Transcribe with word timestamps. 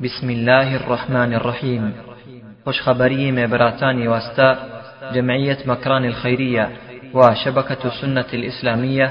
بسم 0.00 0.30
الله 0.30 0.76
الرحمن 0.76 1.34
الرحيم 1.34 1.92
خوش 2.64 2.80
خبري 2.82 3.32
مبراتاني 3.32 4.08
واستا 4.08 4.48
جمعية 5.14 5.58
مكران 5.66 6.04
الخيرية 6.04 6.70
وشبكة 7.14 7.90
سنة 8.00 8.26
الإسلامية 8.34 9.06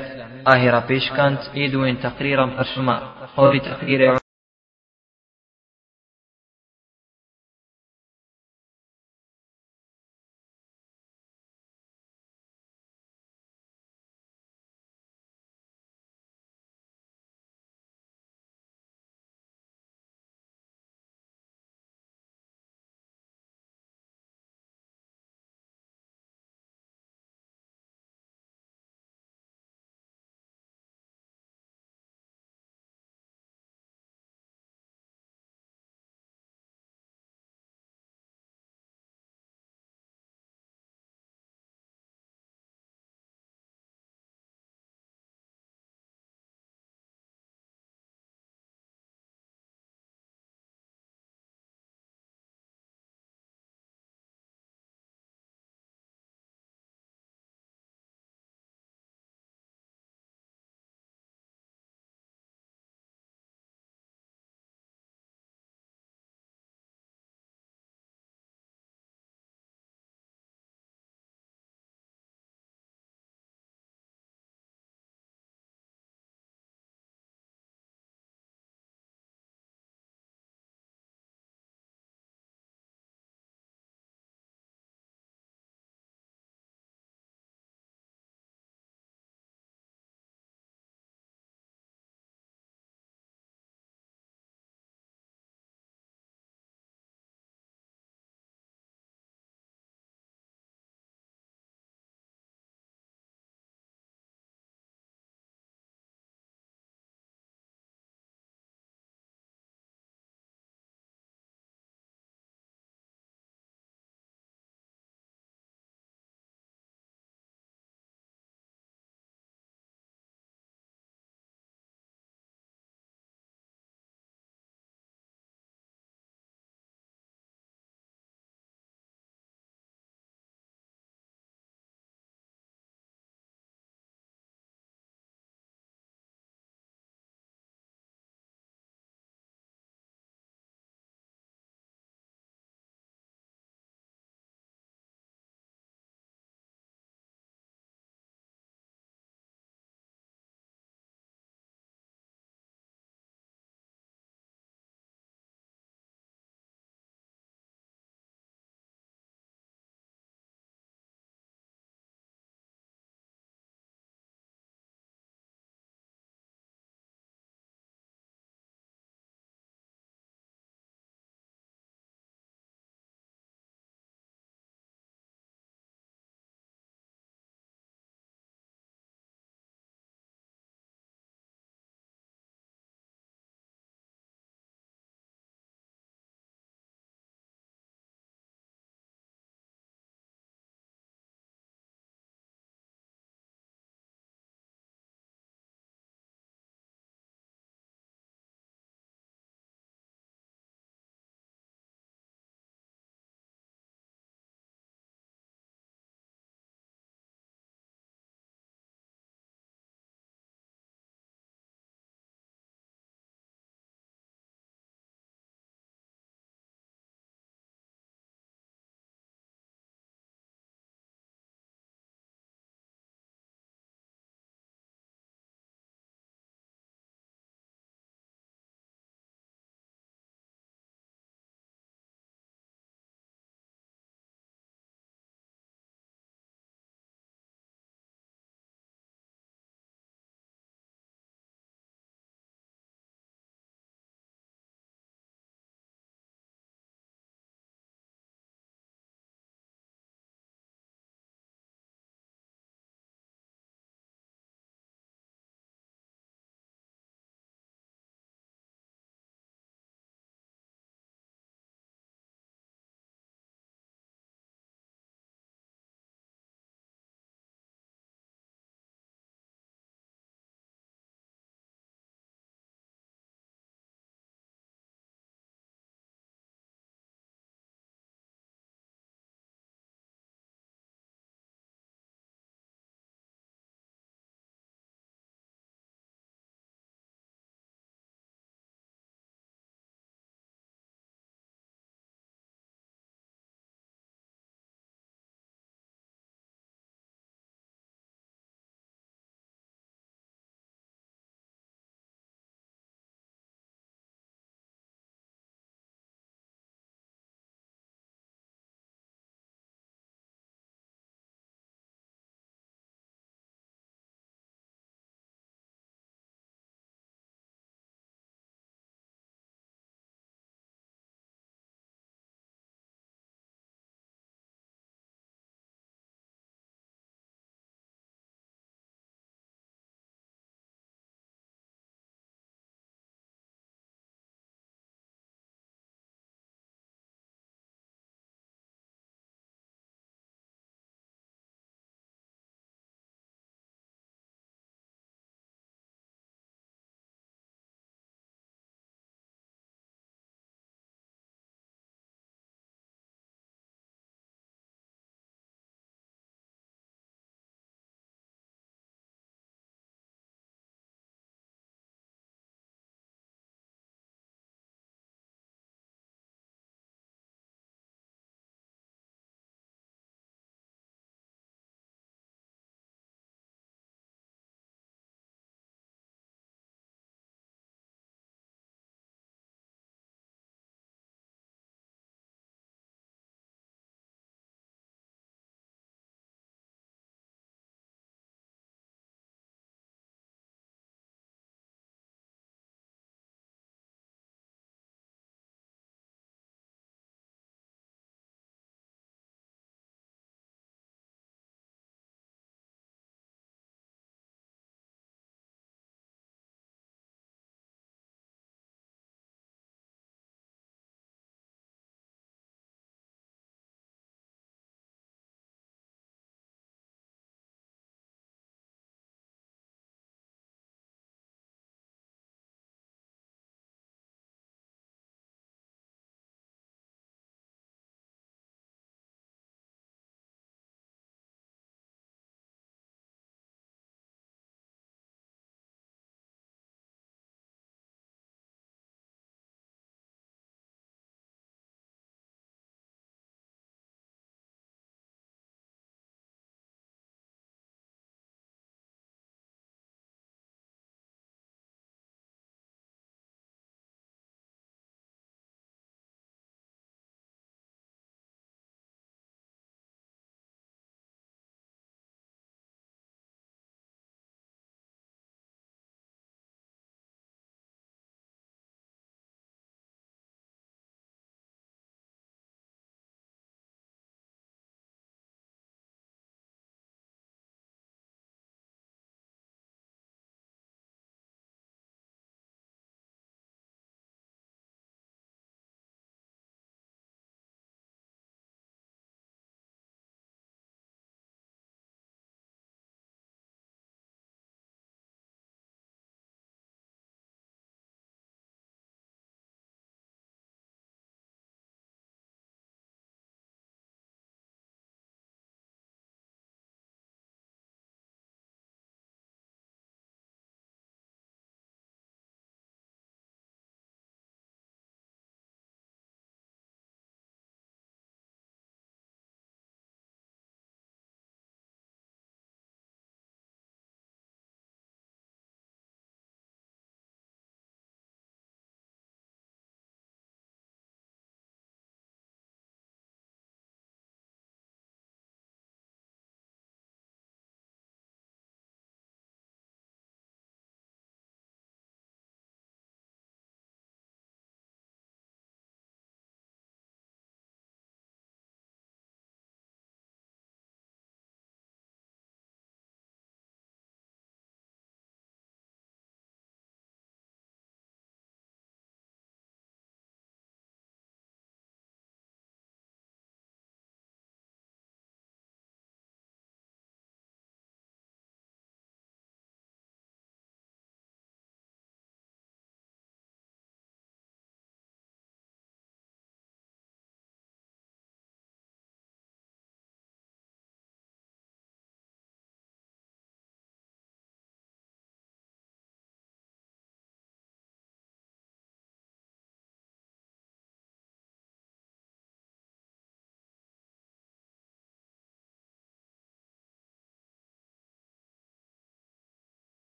آهرة 0.48 0.84
بيشكانت 0.88 1.40
إيدوين 1.56 2.00
تقريرا 2.00 2.46
فرشما 2.58 3.02
حوري 3.36 3.60
تقرير 3.60 4.18